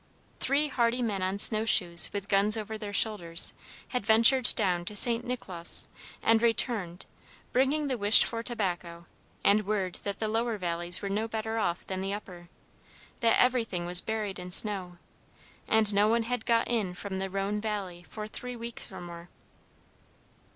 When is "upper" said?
12.15-12.49